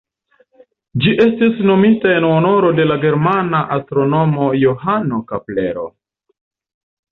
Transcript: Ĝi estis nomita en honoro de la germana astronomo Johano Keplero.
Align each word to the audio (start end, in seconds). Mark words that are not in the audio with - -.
Ĝi 1.03 1.11
estis 1.25 1.59
nomita 1.71 2.11
en 2.21 2.25
honoro 2.29 2.71
de 2.79 2.87
la 2.93 2.97
germana 3.05 3.61
astronomo 3.77 4.49
Johano 4.65 5.23
Keplero. 5.31 5.89